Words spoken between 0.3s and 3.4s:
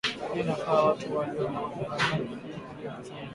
Hii inafanya watu walio madarakani kujinyakulia pesa nyingi